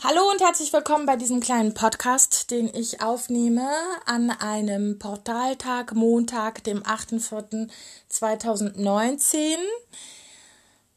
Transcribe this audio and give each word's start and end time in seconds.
Hallo 0.00 0.30
und 0.30 0.40
herzlich 0.40 0.72
willkommen 0.72 1.06
bei 1.06 1.16
diesem 1.16 1.40
kleinen 1.40 1.74
Podcast, 1.74 2.52
den 2.52 2.72
ich 2.72 3.02
aufnehme 3.02 3.68
an 4.06 4.30
einem 4.30 5.00
Portaltag, 5.00 5.92
Montag, 5.92 6.62
dem 6.62 6.84
8.4.2019. 6.84 9.56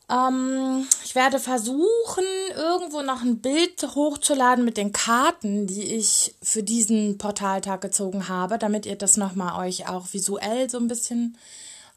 Ähm, 0.08 0.88
ich 1.04 1.16
werde 1.16 1.40
versuchen, 1.40 2.24
irgendwo 2.56 3.02
noch 3.02 3.24
ein 3.24 3.40
Bild 3.40 3.82
hochzuladen 3.82 4.64
mit 4.64 4.78
den 4.78 4.92
Karten, 4.92 5.66
die 5.66 5.96
ich 5.96 6.36
für 6.44 6.62
diesen 6.62 7.18
Portaltag 7.18 7.82
gezogen 7.82 8.28
habe, 8.28 8.60
damit 8.60 8.86
ihr 8.86 9.00
das 9.00 9.18
nochmal 9.18 9.68
euch 9.68 9.90
auch 9.90 10.14
visuell 10.14 10.70
so 10.70 10.78
ein 10.78 10.88
bisschen 10.88 11.40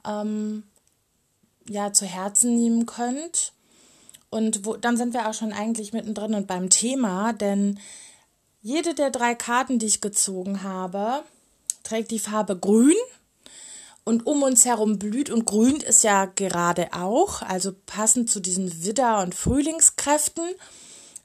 ähm, 0.06 0.62
ja, 1.68 1.92
zu 1.92 2.06
Herzen 2.06 2.56
nehmen 2.56 2.86
könnt. 2.86 3.52
Und 4.34 4.66
wo, 4.66 4.74
dann 4.74 4.96
sind 4.96 5.14
wir 5.14 5.28
auch 5.28 5.32
schon 5.32 5.52
eigentlich 5.52 5.92
mittendrin 5.92 6.34
und 6.34 6.48
beim 6.48 6.68
Thema, 6.68 7.32
denn 7.32 7.78
jede 8.62 8.92
der 8.92 9.10
drei 9.10 9.36
Karten, 9.36 9.78
die 9.78 9.86
ich 9.86 10.00
gezogen 10.00 10.64
habe, 10.64 11.22
trägt 11.84 12.10
die 12.10 12.18
Farbe 12.18 12.58
Grün 12.58 12.96
und 14.02 14.26
um 14.26 14.42
uns 14.42 14.64
herum 14.64 14.98
blüht 14.98 15.30
und 15.30 15.44
grünt 15.44 15.84
es 15.84 16.02
ja 16.02 16.24
gerade 16.24 16.88
auch, 16.94 17.42
also 17.42 17.72
passend 17.86 18.28
zu 18.28 18.40
diesen 18.40 18.84
Widder- 18.84 19.22
und 19.22 19.36
Frühlingskräften, 19.36 20.48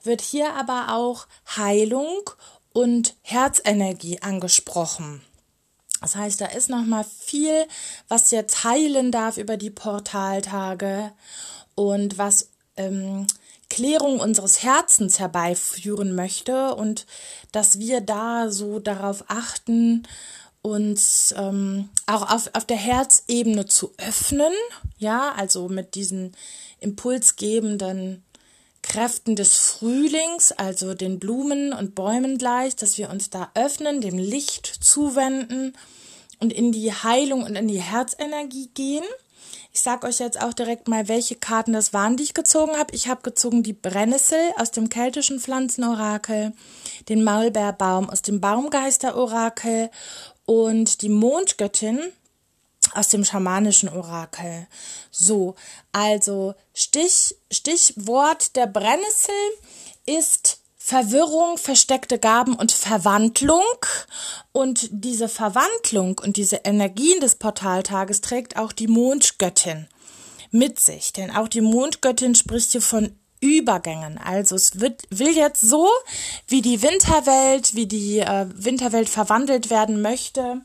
wird 0.04 0.22
hier 0.22 0.54
aber 0.54 0.94
auch 0.94 1.26
Heilung 1.58 2.30
und 2.74 3.16
Herzenergie 3.24 4.22
angesprochen. 4.22 5.24
Das 6.00 6.16
heißt, 6.16 6.42
da 6.42 6.46
ist 6.46 6.70
noch 6.70 6.86
mal 6.86 7.06
viel, 7.06 7.66
was 8.08 8.30
jetzt 8.30 8.64
heilen 8.64 9.12
darf 9.12 9.38
über 9.38 9.58
die 9.58 9.72
Portaltage 9.72 11.12
und 11.74 12.20
was 12.20 12.49
ähm, 12.80 13.28
Klärung 13.70 14.20
unseres 14.20 14.64
Herzens 14.64 15.20
herbeiführen 15.20 16.16
möchte 16.16 16.74
und 16.74 17.06
dass 17.52 17.78
wir 17.78 18.02
da 18.02 18.50
so 18.50 18.80
darauf 18.80 19.26
achten, 19.28 20.08
uns 20.62 21.34
ähm, 21.38 21.90
auch 22.06 22.30
auf, 22.34 22.50
auf 22.54 22.66
der 22.66 22.78
Herzebene 22.78 23.66
zu 23.66 23.94
öffnen, 23.98 24.52
ja, 24.98 25.34
also 25.38 25.70
mit 25.70 25.96
diesen 25.96 26.36
impulsgebenden 26.80 28.24
Kräften 28.82 29.36
des 29.36 29.56
Frühlings, 29.56 30.52
also 30.52 30.94
den 30.94 31.20
Blumen 31.20 31.74
und 31.74 31.96
Bäumen 31.96 32.38
gleich, 32.38 32.76
dass 32.76 32.98
wir 32.98 33.10
uns 33.10 33.30
da 33.30 33.52
öffnen, 33.54 34.02
dem 34.02 34.18
Licht 34.18 34.66
zuwenden 34.66 35.74
und 36.40 36.52
in 36.52 36.72
die 36.72 36.92
Heilung 36.92 37.44
und 37.44 37.56
in 37.56 37.68
die 37.68 37.82
Herzenergie 37.82 38.70
gehen. 38.74 39.06
Ich 39.72 39.82
sage 39.82 40.08
euch 40.08 40.20
jetzt 40.20 40.42
auch 40.42 40.54
direkt 40.54 40.88
mal, 40.88 41.08
welche 41.08 41.36
Karten 41.36 41.74
das 41.74 41.94
waren, 41.94 42.18
die 42.18 42.24
ich 42.24 42.34
gezogen 42.34 42.78
habe. 42.78 42.94
Ich 42.96 43.08
habe 43.08 43.22
gezogen 43.22 43.64
die 43.64 43.74
Brennnessel 43.74 44.40
aus 44.58 44.72
dem 44.72 44.90
keltischen 44.90 45.40
Pflanzenorakel, 45.40 46.54
den 47.08 47.24
Maulbeerbaum 47.24 48.10
aus 48.10 48.22
dem 48.22 48.42
Baumgeisterorakel 48.42 49.90
und 50.46 51.02
die 51.02 51.10
Mondgöttin 51.10 52.00
aus 52.94 53.10
dem 53.10 53.24
schamanischen 53.24 53.90
Orakel. 53.90 54.68
So, 55.12 55.56
also 55.92 56.56
Stich, 56.74 57.36
Stichwort 57.52 58.56
der 58.56 58.68
Brennnessel 58.68 59.36
ist 60.06 60.59
Verwirrung, 60.90 61.60
versteckte 61.60 62.18
Gaben 62.18 62.56
und 62.56 62.72
Verwandlung. 62.72 63.62
Und 64.52 64.90
diese 64.92 65.30
Verwandlung 65.30 66.18
und 66.18 66.36
diese 66.36 66.62
Energien 66.64 67.20
des 67.20 67.36
Portaltages 67.36 68.22
trägt 68.22 68.58
auch 68.58 68.72
die 68.72 68.88
Mondgöttin 68.88 69.88
mit 70.50 70.80
sich. 70.80 71.14
Denn 71.14 71.30
auch 71.30 71.48
die 71.48 71.62
Mondgöttin 71.62 72.34
spricht 72.34 72.72
hier 72.72 72.82
von 72.82 73.16
Übergängen. 73.40 74.18
Also 74.18 74.56
es 74.56 74.80
wird, 74.80 75.04
will 75.12 75.38
jetzt 75.38 75.62
so, 75.62 75.88
wie 76.48 76.64
die 76.64 76.82
Winterwelt, 76.82 77.76
wie 77.76 77.86
die 77.86 78.18
äh, 78.18 78.48
Winterwelt 78.56 79.10
verwandelt 79.10 79.70
werden 79.70 80.02
möchte, 80.02 80.62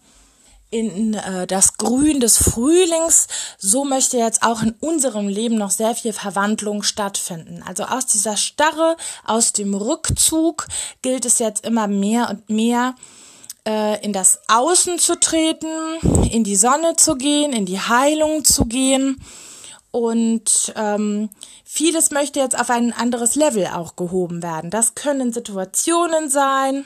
in 0.70 1.14
äh, 1.14 1.46
das 1.46 1.76
Grün 1.76 2.20
des 2.20 2.38
Frühlings, 2.38 3.26
so 3.58 3.84
möchte 3.84 4.18
jetzt 4.18 4.42
auch 4.42 4.62
in 4.62 4.74
unserem 4.80 5.28
Leben 5.28 5.56
noch 5.56 5.70
sehr 5.70 5.94
viel 5.94 6.12
Verwandlung 6.12 6.82
stattfinden. 6.82 7.62
Also 7.66 7.84
aus 7.84 8.06
dieser 8.06 8.36
Starre, 8.36 8.96
aus 9.24 9.52
dem 9.52 9.74
Rückzug 9.74 10.66
gilt 11.02 11.24
es 11.26 11.38
jetzt 11.38 11.64
immer 11.64 11.86
mehr 11.86 12.28
und 12.30 12.50
mehr 12.50 12.94
äh, 13.66 14.04
in 14.04 14.12
das 14.12 14.40
Außen 14.48 14.98
zu 14.98 15.18
treten, 15.18 15.68
in 16.30 16.44
die 16.44 16.56
Sonne 16.56 16.96
zu 16.96 17.16
gehen, 17.16 17.52
in 17.52 17.66
die 17.66 17.80
Heilung 17.80 18.44
zu 18.44 18.64
gehen. 18.66 19.20
Und 19.90 20.72
ähm, 20.74 21.30
vieles 21.64 22.10
möchte 22.10 22.40
jetzt 22.40 22.58
auf 22.58 22.68
ein 22.68 22.92
anderes 22.92 23.36
Level 23.36 23.68
auch 23.68 23.94
gehoben 23.94 24.42
werden. 24.42 24.70
Das 24.70 24.96
können 24.96 25.32
Situationen 25.32 26.28
sein, 26.28 26.84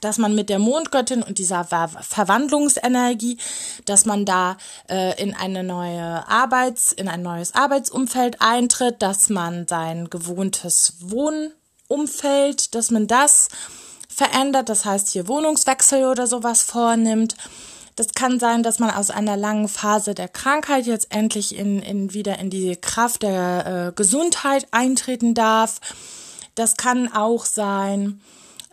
dass 0.00 0.18
man 0.18 0.34
mit 0.34 0.48
der 0.48 0.58
Mondgöttin 0.58 1.22
und 1.22 1.38
dieser 1.38 1.64
Ver 1.64 1.88
Verwandlungsenergie, 1.88 3.38
dass 3.84 4.06
man 4.06 4.24
da 4.24 4.56
äh, 4.88 5.20
in 5.22 5.34
eine 5.34 5.64
neue 5.64 6.28
Arbeits, 6.28 6.92
in 6.92 7.08
ein 7.08 7.22
neues 7.22 7.54
Arbeitsumfeld 7.54 8.40
eintritt, 8.40 9.02
dass 9.02 9.28
man 9.28 9.66
sein 9.68 10.10
gewohntes 10.10 10.94
Wohnumfeld, 11.00 12.74
dass 12.74 12.90
man 12.90 13.06
das 13.06 13.48
verändert, 14.08 14.68
das 14.68 14.84
heißt 14.84 15.08
hier 15.08 15.28
Wohnungswechsel 15.28 16.06
oder 16.06 16.26
sowas 16.26 16.62
vornimmt. 16.62 17.36
Das 17.96 18.12
kann 18.12 18.38
sein, 18.38 18.62
dass 18.62 18.78
man 18.78 18.90
aus 18.90 19.10
einer 19.10 19.38
langen 19.38 19.68
Phase 19.68 20.14
der 20.14 20.28
Krankheit 20.28 20.86
jetzt 20.86 21.14
endlich 21.14 21.56
in, 21.56 21.80
in 21.80 22.12
wieder 22.12 22.38
in 22.38 22.50
die 22.50 22.76
Kraft 22.76 23.22
der 23.22 23.88
äh, 23.88 23.92
Gesundheit 23.94 24.66
eintreten 24.70 25.34
darf. 25.34 25.80
Das 26.54 26.76
kann 26.76 27.10
auch 27.12 27.46
sein, 27.46 28.20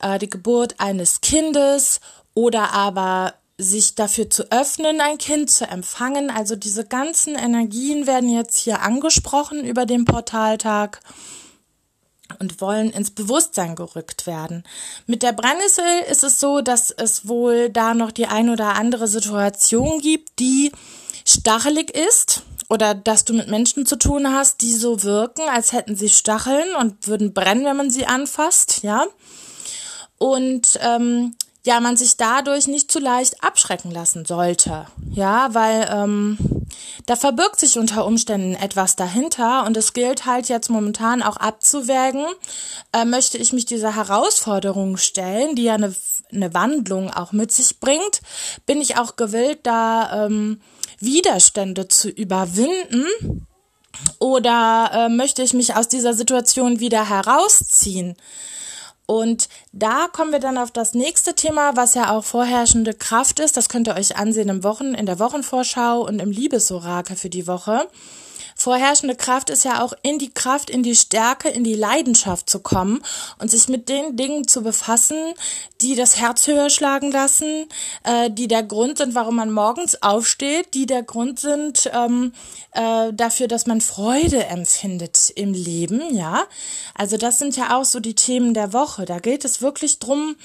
äh, 0.04 0.20
die 0.20 0.30
Geburt 0.30 0.80
eines 0.80 1.22
Kindes 1.22 2.00
oder 2.34 2.74
aber 2.74 3.34
sich 3.58 3.96
dafür 3.96 4.30
zu 4.30 4.52
öffnen, 4.52 5.00
ein 5.00 5.18
Kind 5.18 5.52
zu 5.52 5.66
empfangen. 5.66 6.30
Also 6.30 6.56
diese 6.56 6.86
ganzen 6.86 7.36
Energien 7.36 8.08
werden 8.08 8.30
jetzt 8.30 8.58
hier 8.58 8.82
angesprochen 8.82 9.64
über 9.64 9.86
den 9.86 10.06
Portaltag 10.06 11.02
und 12.40 12.62
wollen 12.62 12.90
ins 12.90 13.12
Bewusstsein 13.12 13.76
gerückt 13.76 14.26
werden. 14.26 14.64
Mit 15.06 15.22
der 15.24 15.34
Brennnessel 15.34 15.86
ist 16.10 16.24
es 16.24 16.40
so, 16.40 16.62
dass 16.62 16.90
es 16.90 17.28
wohl 17.28 17.70
da 17.70 17.94
noch 17.94 18.12
die 18.12 18.26
ein 18.26 18.50
oder 18.50 18.76
andere 18.76 19.08
Situation 19.08 20.00
gibt, 20.00 20.40
die 20.40 20.72
stachelig 21.26 21.96
ist 21.96 22.42
oder 22.70 22.96
dass 22.96 23.24
du 23.24 23.34
mit 23.34 23.50
Menschen 23.50 23.86
zu 23.86 23.98
tun 23.98 24.34
hast, 24.34 24.62
die 24.62 24.74
so 24.74 25.04
wirken, 25.04 25.44
als 25.48 25.74
hätten 25.74 25.96
sie 25.96 26.10
Stacheln 26.10 26.76
und 26.80 27.08
würden 27.08 27.34
brennen, 27.34 27.66
wenn 27.66 27.78
man 27.78 27.92
sie 27.92 28.08
anfasst, 28.08 28.82
ja 28.82 29.06
und 30.24 30.80
ähm, 30.82 31.36
ja, 31.66 31.82
man 31.82 31.98
sich 31.98 32.16
dadurch 32.16 32.68
nicht 32.68 32.90
zu 32.90 33.00
leicht 33.00 33.44
abschrecken 33.44 33.92
lassen 33.92 34.24
sollte. 34.24 34.88
Ja, 35.12 35.54
weil 35.54 35.90
ähm, 35.92 36.38
da 37.06 37.18
verbirgt 37.18 37.60
sich 37.60 37.78
unter 37.78 38.06
Umständen 38.06 38.56
etwas 38.56 38.96
dahinter 38.96 39.66
und 39.66 39.76
es 39.76 39.92
gilt 39.92 40.26
halt 40.26 40.48
jetzt 40.48 40.70
momentan 40.70 41.22
auch 41.22 41.36
abzuwägen, 41.36 42.26
äh, 42.94 43.04
möchte 43.04 43.38
ich 43.38 43.52
mich 43.52 43.66
dieser 43.66 43.98
Herausforderung 43.98 44.96
stellen, 44.96 45.58
die 45.58 45.64
ja 45.64 45.74
eine, 45.74 45.94
eine 46.32 46.54
Wandlung 46.54 47.12
auch 47.12 47.34
mit 47.34 47.52
sich 47.52 47.82
bringt, 47.82 48.22
bin 48.66 48.80
ich 48.80 48.96
auch 48.96 49.18
gewillt, 49.18 49.60
da 49.64 50.26
ähm, 50.26 50.62
Widerstände 51.00 51.90
zu 51.90 52.08
überwinden 52.08 53.08
oder 54.20 54.90
äh, 54.94 55.10
möchte 55.10 55.44
ich 55.44 55.54
mich 55.54 55.76
aus 55.76 55.90
dieser 55.90 56.14
Situation 56.14 56.80
wieder 56.80 57.10
herausziehen? 57.10 58.16
Und 59.06 59.50
da 59.72 60.08
kommen 60.12 60.32
wir 60.32 60.40
dann 60.40 60.58
auf 60.58 60.72
das 60.72 60.94
nächste 60.94 61.34
Thema, 61.36 61.76
was 61.76 61.94
ja 61.94 62.12
auch 62.12 62.24
vorherrschende 62.24 62.94
Kraft 62.94 63.40
ist. 63.40 63.58
Das 63.58 63.70
könnt 63.70 63.88
ihr 63.88 63.96
euch 63.96 64.16
ansehen 64.16 64.50
im 64.50 64.64
Wochen, 64.64 64.94
in 64.94 65.06
der 65.06 65.20
Wochenvorschau 65.20 66.02
und 66.02 66.20
im 66.20 66.32
Liebesorakel 66.32 67.16
für 67.16 67.30
die 67.30 67.48
Woche. 67.48 67.88
Vorherrschende 68.64 69.18
Kraft 69.18 69.50
ist 69.50 69.66
ja 69.66 69.84
auch 69.84 69.92
in 70.04 70.20
die 70.20 70.34
Kraft, 70.34 70.70
in 70.70 70.84
die 70.84 70.96
Stärke, 70.96 71.50
in 71.50 71.66
die 71.66 71.76
Leidenschaft 71.76 72.50
zu 72.50 72.62
kommen 72.62 73.04
und 73.38 73.52
sich 73.52 73.68
mit 73.68 73.90
den 73.90 74.16
Dingen 74.16 74.48
zu 74.48 74.64
befassen, 74.64 75.18
die 75.82 75.96
das 75.96 76.18
Herz 76.18 76.48
höher 76.48 76.70
schlagen 76.70 77.12
lassen, 77.12 77.68
äh, 78.06 78.32
die 78.32 78.48
der 78.48 78.64
Grund 78.64 79.00
sind, 79.00 79.16
warum 79.16 79.36
man 79.36 79.52
morgens 79.52 80.02
aufsteht, 80.02 80.76
die 80.76 80.86
der 80.86 81.04
Grund 81.04 81.42
sind 81.42 81.92
ähm, 81.94 82.32
äh, 82.72 83.12
dafür, 83.12 83.50
dass 83.50 83.66
man 83.66 83.82
Freude 83.82 84.46
empfindet 84.46 85.34
im 85.36 85.54
Leben, 85.54 86.16
ja. 86.16 86.46
Also 86.96 87.18
das 87.18 87.40
sind 87.40 87.58
ja 87.58 87.78
auch 87.78 87.84
so 87.84 88.00
die 88.00 88.16
Themen 88.16 88.54
der 88.54 88.72
Woche. 88.72 89.04
Da 89.04 89.20
geht 89.20 89.44
es 89.44 89.62
wirklich 89.62 90.00
drum, 90.00 90.38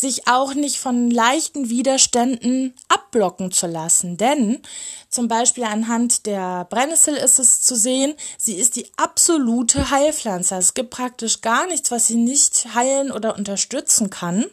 sich 0.00 0.28
auch 0.28 0.54
nicht 0.54 0.78
von 0.78 1.10
leichten 1.10 1.70
Widerständen 1.70 2.74
abblocken 2.88 3.50
zu 3.52 3.66
lassen. 3.66 4.16
Denn 4.16 4.60
zum 5.08 5.28
Beispiel 5.28 5.64
anhand 5.64 6.26
der 6.26 6.66
Brennnessel 6.68 7.14
ist 7.14 7.38
es 7.38 7.62
zu 7.62 7.76
sehen, 7.76 8.14
sie 8.38 8.54
ist 8.54 8.76
die 8.76 8.90
absolute 8.96 9.90
Heilpflanze. 9.90 10.56
Es 10.56 10.74
gibt 10.74 10.90
praktisch 10.90 11.40
gar 11.40 11.66
nichts, 11.66 11.90
was 11.90 12.06
sie 12.06 12.16
nicht 12.16 12.74
heilen 12.74 13.10
oder 13.10 13.36
unterstützen 13.36 14.10
kann. 14.10 14.44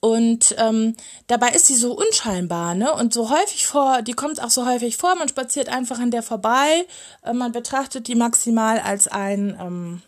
Und 0.00 0.54
ähm, 0.58 0.94
dabei 1.26 1.50
ist 1.50 1.66
sie 1.66 1.74
so 1.74 1.92
unscheinbar, 1.92 2.76
ne? 2.76 2.92
Und 2.94 3.12
so 3.12 3.30
häufig 3.30 3.66
vor, 3.66 4.02
die 4.02 4.12
kommt 4.12 4.40
auch 4.40 4.50
so 4.50 4.64
häufig 4.64 4.96
vor, 4.96 5.16
man 5.16 5.28
spaziert 5.28 5.68
einfach 5.68 5.98
an 5.98 6.12
der 6.12 6.22
vorbei, 6.22 6.86
äh, 7.24 7.32
man 7.32 7.50
betrachtet 7.50 8.06
die 8.06 8.14
maximal 8.14 8.78
als 8.78 9.08
ein 9.08 9.58
ähm, 9.60 10.02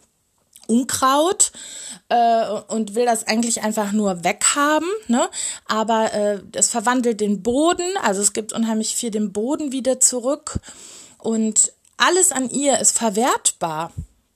Unkraut 0.71 1.53
äh, 2.09 2.47
und 2.69 2.95
will 2.95 3.05
das 3.05 3.27
eigentlich 3.27 3.63
einfach 3.63 3.93
nur 3.93 4.25
weghaben, 4.25 4.89
ne? 5.09 5.29
Aber 5.67 6.13
äh, 6.13 6.41
es 6.53 6.71
verwandelt 6.71 7.21
den 7.21 7.43
Boden, 7.43 7.87
also 8.03 8.23
es 8.23 8.33
gibt 8.33 8.53
unheimlich 8.53 8.95
viel 8.95 9.11
den 9.11 9.33
Boden 9.33 9.73
wieder 9.73 10.01
zurück 10.01 10.61
und 11.19 11.73
alles 11.97 12.33
an 12.33 12.49
ihr 12.51 12.79
ist 12.79 12.97
verwertbar 12.97 13.93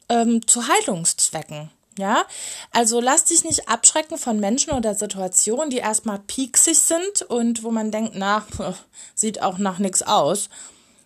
ähm, 0.08 0.46
zu 0.46 0.68
Heilungszwecken. 0.68 1.70
Ja, 1.96 2.24
also 2.72 3.00
lass 3.00 3.24
dich 3.24 3.44
nicht 3.44 3.68
abschrecken 3.68 4.18
von 4.18 4.40
Menschen 4.40 4.72
oder 4.72 4.96
Situationen, 4.96 5.70
die 5.70 5.76
erstmal 5.76 6.18
pieksig 6.18 6.80
sind 6.80 7.22
und 7.22 7.62
wo 7.62 7.70
man 7.70 7.92
denkt, 7.92 8.14
na, 8.16 8.44
sieht 9.14 9.40
auch 9.40 9.58
nach 9.58 9.78
nichts 9.78 10.02
aus, 10.02 10.48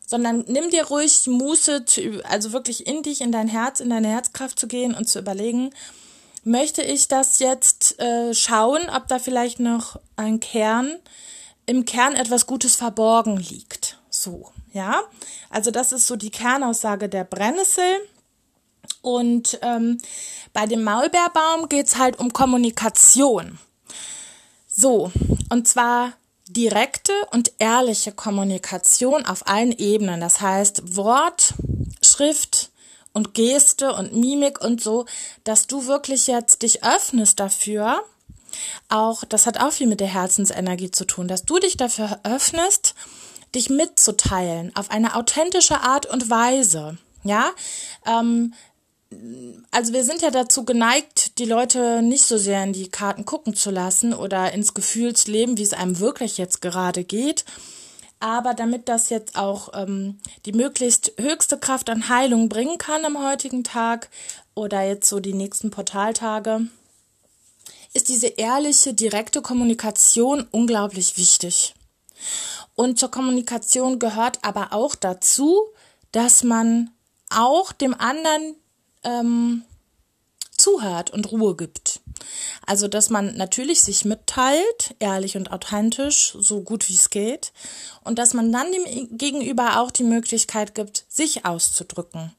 sondern 0.08 0.46
nimm 0.48 0.70
dir 0.70 0.86
ruhig 0.86 1.26
Muße, 1.26 1.84
zu, 1.84 2.24
also 2.24 2.52
wirklich 2.54 2.86
in 2.86 3.02
dich, 3.02 3.20
in 3.20 3.30
dein 3.30 3.46
Herz, 3.46 3.78
in 3.78 3.90
deine 3.90 4.08
Herzkraft 4.08 4.58
zu 4.58 4.66
gehen 4.66 4.94
und 4.94 5.06
zu 5.06 5.18
überlegen, 5.18 5.70
möchte 6.44 6.80
ich 6.80 7.08
das 7.08 7.40
jetzt 7.40 8.00
äh, 8.00 8.32
schauen, 8.32 8.88
ob 8.88 9.06
da 9.08 9.18
vielleicht 9.18 9.60
noch 9.60 10.00
ein 10.16 10.40
Kern, 10.40 10.96
im 11.66 11.84
Kern 11.84 12.14
etwas 12.14 12.46
Gutes 12.46 12.74
verborgen 12.74 13.36
liegt. 13.36 13.98
So, 14.08 14.50
ja. 14.72 15.02
Also 15.50 15.70
das 15.70 15.92
ist 15.92 16.06
so 16.06 16.16
die 16.16 16.30
Kernaussage 16.30 17.10
der 17.10 17.24
Brennnessel. 17.24 18.00
Und 19.02 19.58
ähm, 19.60 19.98
bei 20.54 20.64
dem 20.64 20.84
Maulbeerbaum 20.84 21.68
geht's 21.68 21.98
halt 21.98 22.18
um 22.18 22.32
Kommunikation. 22.32 23.58
So, 24.66 25.12
und 25.50 25.68
zwar 25.68 26.14
direkte 26.52 27.12
und 27.32 27.52
ehrliche 27.58 28.12
Kommunikation 28.12 29.26
auf 29.26 29.46
allen 29.46 29.72
Ebenen. 29.72 30.20
Das 30.20 30.40
heißt 30.40 30.96
Wort, 30.96 31.54
Schrift 32.02 32.70
und 33.12 33.34
Geste 33.34 33.92
und 33.94 34.14
Mimik 34.14 34.60
und 34.60 34.82
so, 34.82 35.06
dass 35.44 35.66
du 35.66 35.86
wirklich 35.86 36.26
jetzt 36.26 36.62
dich 36.62 36.84
öffnest 36.84 37.40
dafür. 37.40 38.02
Auch, 38.88 39.24
das 39.24 39.46
hat 39.46 39.60
auch 39.60 39.72
viel 39.72 39.86
mit 39.86 40.00
der 40.00 40.08
Herzensenergie 40.08 40.90
zu 40.90 41.04
tun, 41.04 41.28
dass 41.28 41.44
du 41.44 41.58
dich 41.58 41.76
dafür 41.76 42.20
öffnest, 42.22 42.94
dich 43.54 43.70
mitzuteilen 43.70 44.74
auf 44.74 44.90
eine 44.90 45.16
authentische 45.16 45.80
Art 45.80 46.06
und 46.06 46.30
Weise. 46.30 46.98
Ja, 47.24 47.50
ähm, 48.06 48.54
also 49.70 49.92
wir 49.92 50.04
sind 50.04 50.20
ja 50.20 50.30
dazu 50.30 50.64
geneigt, 50.64 51.38
die 51.38 51.46
Leute 51.46 52.02
nicht 52.02 52.24
so 52.24 52.36
sehr 52.36 52.62
in 52.62 52.72
die 52.72 52.90
Karten 52.90 53.24
gucken 53.24 53.54
zu 53.54 53.70
lassen 53.70 54.12
oder 54.12 54.52
ins 54.52 54.74
Gefühlsleben, 54.74 55.56
wie 55.56 55.62
es 55.62 55.72
einem 55.72 55.98
wirklich 55.98 56.36
jetzt 56.36 56.60
gerade 56.60 57.04
geht. 57.04 57.44
Aber 58.20 58.52
damit 58.52 58.88
das 58.88 59.10
jetzt 59.10 59.36
auch 59.36 59.70
ähm, 59.74 60.18
die 60.44 60.52
möglichst 60.52 61.12
höchste 61.18 61.56
Kraft 61.56 61.88
an 61.88 62.08
Heilung 62.08 62.48
bringen 62.48 62.76
kann 62.76 63.04
am 63.04 63.22
heutigen 63.22 63.64
Tag 63.64 64.10
oder 64.54 64.82
jetzt 64.82 65.08
so 65.08 65.20
die 65.20 65.34
nächsten 65.34 65.70
Portaltage, 65.70 66.66
ist 67.94 68.08
diese 68.08 68.26
ehrliche, 68.26 68.92
direkte 68.92 69.40
Kommunikation 69.40 70.46
unglaublich 70.50 71.16
wichtig. 71.16 71.74
Und 72.74 72.98
zur 72.98 73.10
Kommunikation 73.10 73.98
gehört 73.98 74.40
aber 74.42 74.72
auch 74.72 74.94
dazu, 74.94 75.62
dass 76.12 76.42
man 76.42 76.90
auch 77.30 77.72
dem 77.72 77.94
anderen 77.94 78.56
ähm, 79.04 79.64
zuhört 80.58 81.10
und 81.10 81.30
Ruhe 81.30 81.56
gibt. 81.56 82.00
Also, 82.66 82.88
dass 82.88 83.10
man 83.10 83.36
natürlich 83.36 83.80
sich 83.80 84.04
mitteilt, 84.04 84.94
ehrlich 84.98 85.36
und 85.36 85.52
authentisch, 85.52 86.36
so 86.38 86.60
gut 86.60 86.88
wie 86.88 86.94
es 86.94 87.10
geht, 87.10 87.52
und 88.04 88.18
dass 88.18 88.34
man 88.34 88.52
dann 88.52 88.70
dem 88.72 89.16
Gegenüber 89.16 89.80
auch 89.80 89.90
die 89.90 90.04
Möglichkeit 90.04 90.74
gibt, 90.74 91.04
sich 91.08 91.44
auszudrücken. 91.44 92.32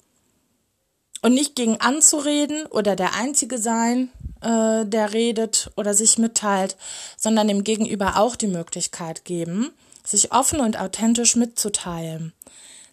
Und 1.21 1.33
nicht 1.33 1.55
gegen 1.55 1.81
anzureden 1.81 2.65
oder 2.67 2.95
der 2.95 3.15
Einzige 3.15 3.57
sein, 3.57 4.09
äh, 4.41 4.85
der 4.85 5.13
redet 5.13 5.69
oder 5.75 5.93
sich 5.93 6.17
mitteilt, 6.17 6.77
sondern 7.17 7.47
dem 7.47 7.63
Gegenüber 7.63 8.17
auch 8.17 8.35
die 8.35 8.47
Möglichkeit 8.47 9.25
geben, 9.25 9.71
sich 10.05 10.31
offen 10.31 10.59
und 10.61 10.79
authentisch 10.79 11.35
mitzuteilen. 11.35 12.33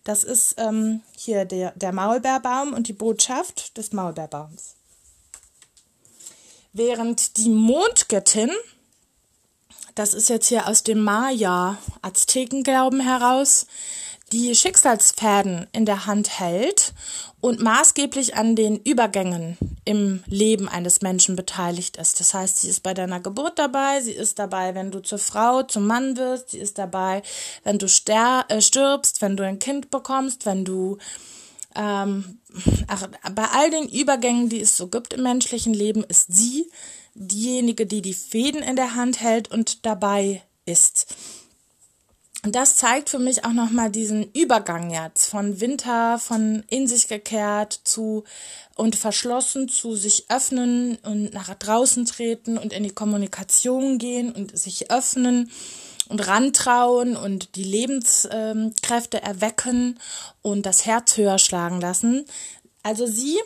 Das 0.06 0.22
ist 0.22 0.54
ähm, 0.58 1.02
hier 1.16 1.44
der, 1.44 1.72
der 1.72 1.90
Maulbeerbaum 1.90 2.72
und 2.72 2.86
die 2.86 2.92
Botschaft 2.92 3.76
des 3.76 3.92
Maulbeerbaums. 3.92 4.76
Während 6.72 7.36
die 7.38 7.48
Mondgöttin, 7.48 8.52
das 9.96 10.14
ist 10.14 10.28
jetzt 10.28 10.46
hier 10.46 10.68
aus 10.68 10.84
dem 10.84 11.02
Maya-Aztekenglauben 11.02 13.00
heraus, 13.00 13.66
die 14.32 14.54
Schicksalsfäden 14.54 15.68
in 15.72 15.86
der 15.86 16.06
Hand 16.06 16.40
hält 16.40 16.94
und 17.40 17.60
maßgeblich 17.60 18.34
an 18.34 18.56
den 18.56 18.76
Übergängen 18.76 19.56
im 19.84 20.24
Leben 20.26 20.68
eines 20.68 21.00
Menschen 21.00 21.36
beteiligt 21.36 21.96
ist. 21.96 22.18
Das 22.18 22.34
heißt, 22.34 22.60
sie 22.60 22.68
ist 22.68 22.82
bei 22.82 22.92
deiner 22.92 23.20
Geburt 23.20 23.58
dabei, 23.58 24.00
sie 24.00 24.12
ist 24.12 24.40
dabei, 24.40 24.74
wenn 24.74 24.90
du 24.90 25.00
zur 25.00 25.18
Frau, 25.18 25.62
zum 25.62 25.86
Mann 25.86 26.16
wirst, 26.16 26.50
sie 26.50 26.58
ist 26.58 26.78
dabei, 26.78 27.22
wenn 27.62 27.78
du 27.78 27.86
äh, 27.86 28.60
stirbst, 28.60 29.22
wenn 29.22 29.36
du 29.36 29.44
ein 29.44 29.60
Kind 29.60 29.90
bekommst, 29.90 30.44
wenn 30.44 30.64
du 30.64 30.98
ähm, 31.76 32.40
ach, 32.88 33.06
bei 33.32 33.44
all 33.52 33.70
den 33.70 33.88
Übergängen, 33.88 34.48
die 34.48 34.60
es 34.60 34.76
so 34.76 34.88
gibt 34.88 35.12
im 35.12 35.22
menschlichen 35.22 35.74
Leben, 35.74 36.02
ist 36.02 36.32
sie 36.32 36.70
diejenige, 37.14 37.86
die 37.86 38.02
die 38.02 38.14
Fäden 38.14 38.62
in 38.62 38.76
der 38.76 38.94
Hand 38.94 39.20
hält 39.20 39.50
und 39.50 39.86
dabei 39.86 40.42
ist. 40.64 41.14
Und 42.46 42.54
das 42.54 42.76
zeigt 42.76 43.10
für 43.10 43.18
mich 43.18 43.44
auch 43.44 43.52
nochmal 43.52 43.90
diesen 43.90 44.30
Übergang 44.30 44.90
jetzt 44.90 45.30
von 45.30 45.60
Winter, 45.60 46.16
von 46.20 46.62
in 46.70 46.86
sich 46.86 47.08
gekehrt 47.08 47.80
zu 47.82 48.22
und 48.76 48.94
verschlossen 48.94 49.68
zu 49.68 49.96
sich 49.96 50.26
öffnen 50.28 50.96
und 51.02 51.34
nach 51.34 51.52
draußen 51.52 52.04
treten 52.04 52.56
und 52.56 52.72
in 52.72 52.84
die 52.84 52.94
Kommunikation 52.94 53.98
gehen 53.98 54.30
und 54.30 54.56
sich 54.56 54.92
öffnen 54.92 55.50
und 56.08 56.24
rantrauen 56.28 57.16
und 57.16 57.56
die 57.56 57.64
Lebenskräfte 57.64 59.20
erwecken 59.20 59.98
und 60.40 60.66
das 60.66 60.86
Herz 60.86 61.16
höher 61.16 61.40
schlagen 61.40 61.80
lassen. 61.80 62.26
Also 62.84 63.06
sie 63.06 63.40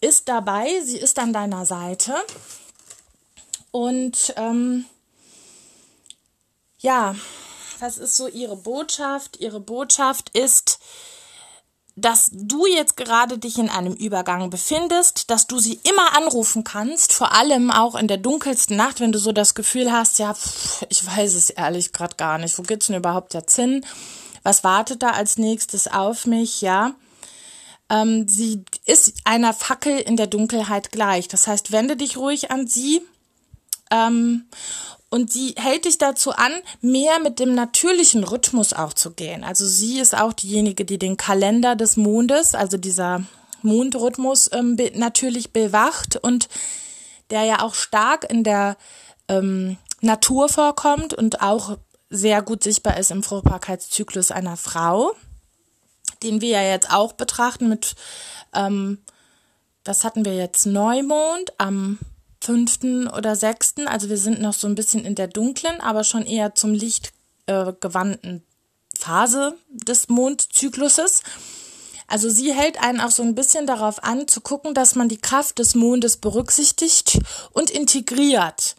ist 0.00 0.30
dabei, 0.30 0.80
sie 0.82 0.96
ist 0.96 1.18
an 1.18 1.34
deiner 1.34 1.66
Seite 1.66 2.14
und 3.70 4.32
ähm, 4.38 4.86
ja, 6.78 7.14
was 7.84 7.98
ist 7.98 8.16
so 8.16 8.28
ihre 8.28 8.56
Botschaft? 8.56 9.38
Ihre 9.40 9.60
Botschaft 9.60 10.30
ist, 10.30 10.78
dass 11.96 12.30
du 12.32 12.66
jetzt 12.66 12.96
gerade 12.96 13.36
dich 13.36 13.58
in 13.58 13.68
einem 13.68 13.92
Übergang 13.92 14.48
befindest, 14.48 15.30
dass 15.30 15.46
du 15.46 15.58
sie 15.58 15.78
immer 15.84 16.16
anrufen 16.16 16.64
kannst, 16.64 17.12
vor 17.12 17.32
allem 17.32 17.70
auch 17.70 17.94
in 17.94 18.08
der 18.08 18.16
dunkelsten 18.16 18.74
Nacht, 18.74 19.00
wenn 19.00 19.12
du 19.12 19.18
so 19.18 19.32
das 19.32 19.54
Gefühl 19.54 19.92
hast, 19.92 20.18
ja, 20.18 20.32
pff, 20.32 20.86
ich 20.88 21.06
weiß 21.06 21.34
es 21.34 21.50
ehrlich 21.50 21.92
gerade 21.92 22.16
gar 22.16 22.38
nicht, 22.38 22.58
wo 22.58 22.62
geht's 22.62 22.86
denn 22.86 22.96
überhaupt 22.96 23.34
jetzt 23.34 23.54
hin? 23.54 23.84
Was 24.42 24.64
wartet 24.64 25.02
da 25.02 25.10
als 25.10 25.36
nächstes 25.36 25.86
auf 25.86 26.24
mich, 26.24 26.62
ja? 26.62 26.94
Ähm, 27.90 28.26
sie 28.26 28.64
ist 28.86 29.12
einer 29.24 29.52
Fackel 29.52 29.98
in 29.98 30.16
der 30.16 30.26
Dunkelheit 30.26 30.90
gleich. 30.90 31.28
Das 31.28 31.46
heißt, 31.46 31.70
wende 31.70 31.96
dich 31.96 32.16
ruhig 32.16 32.50
an 32.50 32.66
sie 32.66 33.02
ähm, 33.90 34.46
und 35.10 35.32
sie 35.32 35.54
hält 35.56 35.84
dich 35.84 35.98
dazu 35.98 36.32
an, 36.32 36.52
mehr 36.80 37.20
mit 37.20 37.38
dem 37.38 37.54
natürlichen 37.54 38.24
Rhythmus 38.24 38.72
auch 38.72 38.92
zu 38.92 39.12
gehen. 39.12 39.44
Also 39.44 39.66
sie 39.66 40.00
ist 40.00 40.16
auch 40.16 40.32
diejenige, 40.32 40.84
die 40.84 40.98
den 40.98 41.16
Kalender 41.16 41.76
des 41.76 41.96
Mondes, 41.96 42.54
also 42.54 42.76
dieser 42.76 43.22
Mondrhythmus 43.62 44.50
ähm, 44.52 44.76
be 44.76 44.92
natürlich 44.94 45.52
bewacht 45.52 46.16
und 46.16 46.48
der 47.30 47.44
ja 47.44 47.62
auch 47.62 47.74
stark 47.74 48.30
in 48.30 48.44
der 48.44 48.76
ähm, 49.28 49.78
Natur 50.00 50.48
vorkommt 50.48 51.14
und 51.14 51.40
auch 51.40 51.78
sehr 52.10 52.42
gut 52.42 52.62
sichtbar 52.62 52.98
ist 52.98 53.10
im 53.10 53.22
Fruchtbarkeitszyklus 53.22 54.30
einer 54.30 54.56
Frau, 54.56 55.12
den 56.22 56.40
wir 56.40 56.50
ja 56.50 56.62
jetzt 56.62 56.92
auch 56.92 57.14
betrachten 57.14 57.68
mit, 57.68 57.94
ähm, 58.54 58.98
was 59.84 60.04
hatten 60.04 60.24
wir 60.24 60.34
jetzt, 60.34 60.66
Neumond 60.66 61.52
am 61.58 61.98
fünften 62.44 63.08
oder 63.08 63.36
sechsten. 63.36 63.88
Also 63.88 64.08
wir 64.08 64.18
sind 64.18 64.40
noch 64.40 64.52
so 64.52 64.66
ein 64.66 64.74
bisschen 64.74 65.04
in 65.04 65.14
der 65.14 65.28
dunklen, 65.28 65.80
aber 65.80 66.04
schon 66.04 66.26
eher 66.26 66.54
zum 66.54 66.74
Licht 66.74 67.12
äh, 67.46 67.72
gewandten 67.80 68.42
Phase 68.98 69.56
des 69.68 70.08
Mondzykluses. 70.08 71.22
Also 72.06 72.28
sie 72.28 72.52
hält 72.52 72.82
einen 72.82 73.00
auch 73.00 73.10
so 73.10 73.22
ein 73.22 73.34
bisschen 73.34 73.66
darauf 73.66 74.04
an, 74.04 74.28
zu 74.28 74.40
gucken, 74.40 74.74
dass 74.74 74.94
man 74.94 75.08
die 75.08 75.16
Kraft 75.16 75.58
des 75.58 75.74
Mondes 75.74 76.18
berücksichtigt 76.18 77.18
und 77.52 77.70
integriert 77.70 78.76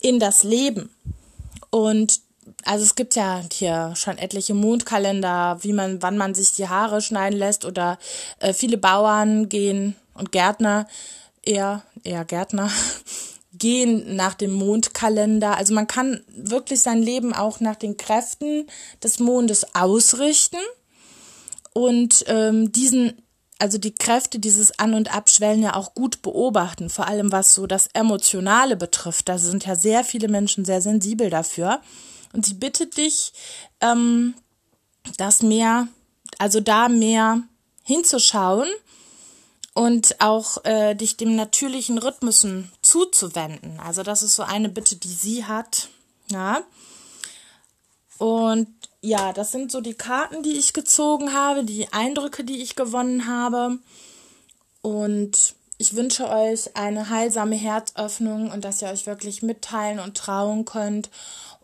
in 0.00 0.18
das 0.18 0.42
Leben. 0.42 0.90
Und 1.70 2.20
also 2.64 2.84
es 2.84 2.96
gibt 2.96 3.14
ja 3.14 3.42
hier 3.52 3.94
schon 3.94 4.18
etliche 4.18 4.54
Mondkalender, 4.54 5.58
wie 5.62 5.72
man, 5.72 6.02
wann 6.02 6.16
man 6.16 6.34
sich 6.34 6.52
die 6.54 6.68
Haare 6.68 7.00
schneiden 7.00 7.38
lässt 7.38 7.64
oder 7.64 7.98
äh, 8.40 8.52
viele 8.52 8.78
Bauern 8.78 9.48
gehen 9.48 9.94
und 10.14 10.32
Gärtner 10.32 10.86
eher, 11.46 11.82
eher 12.02 12.24
Gärtner, 12.24 12.70
gehen 13.52 14.16
nach 14.16 14.34
dem 14.34 14.52
Mondkalender. 14.52 15.56
Also 15.56 15.74
man 15.74 15.86
kann 15.86 16.24
wirklich 16.28 16.80
sein 16.80 17.02
Leben 17.02 17.32
auch 17.32 17.60
nach 17.60 17.76
den 17.76 17.96
Kräften 17.96 18.66
des 19.02 19.20
Mondes 19.20 19.74
ausrichten 19.74 20.58
und 21.72 22.24
ähm, 22.28 22.72
diesen 22.72 23.14
also 23.58 23.78
die 23.78 23.94
Kräfte 23.94 24.38
dieses 24.38 24.78
An- 24.78 24.94
und 24.94 25.14
Abschwellen 25.14 25.62
ja 25.62 25.74
auch 25.74 25.94
gut 25.94 26.22
beobachten, 26.22 26.90
vor 26.90 27.06
allem 27.06 27.32
was 27.32 27.54
so 27.54 27.66
das 27.66 27.88
Emotionale 27.94 28.76
betrifft. 28.76 29.28
Da 29.28 29.38
sind 29.38 29.64
ja 29.64 29.76
sehr 29.76 30.04
viele 30.04 30.28
Menschen 30.28 30.64
sehr 30.64 30.82
sensibel 30.82 31.30
dafür. 31.30 31.80
Und 32.32 32.44
sie 32.44 32.54
bittet 32.54 32.96
dich, 32.96 33.32
ähm, 33.80 34.34
das 35.18 35.42
mehr, 35.42 35.88
also 36.38 36.60
da 36.60 36.88
mehr 36.88 37.42
hinzuschauen 37.84 38.68
und 39.74 40.20
auch 40.20 40.64
äh, 40.64 40.94
dich 40.94 41.16
dem 41.16 41.34
natürlichen 41.34 41.98
Rhythmusen 41.98 42.70
zuzuwenden. 42.80 43.80
Also 43.80 44.02
das 44.02 44.22
ist 44.22 44.36
so 44.36 44.44
eine 44.44 44.68
Bitte, 44.68 44.96
die 44.96 45.08
sie 45.08 45.44
hat. 45.44 45.88
Ja. 46.30 46.62
Und 48.18 48.68
ja, 49.00 49.32
das 49.32 49.52
sind 49.52 49.70
so 49.70 49.80
die 49.80 49.94
Karten, 49.94 50.42
die 50.44 50.52
ich 50.52 50.72
gezogen 50.72 51.34
habe, 51.34 51.64
die 51.64 51.92
Eindrücke, 51.92 52.44
die 52.44 52.62
ich 52.62 52.76
gewonnen 52.76 53.26
habe. 53.26 53.78
Und 54.80 55.56
ich 55.76 55.96
wünsche 55.96 56.28
euch 56.28 56.76
eine 56.76 57.10
heilsame 57.10 57.56
Herzöffnung 57.56 58.52
und 58.52 58.64
dass 58.64 58.80
ihr 58.80 58.88
euch 58.88 59.06
wirklich 59.06 59.42
mitteilen 59.42 59.98
und 59.98 60.16
trauen 60.16 60.64
könnt 60.64 61.10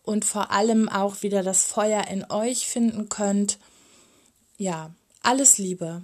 und 0.02 0.24
vor 0.24 0.50
allem 0.50 0.88
auch 0.88 1.22
wieder 1.22 1.44
das 1.44 1.62
Feuer 1.62 2.08
in 2.08 2.28
euch 2.30 2.66
finden 2.66 3.08
könnt. 3.08 3.58
Ja, 4.58 4.90
alles 5.22 5.58
Liebe. 5.58 6.02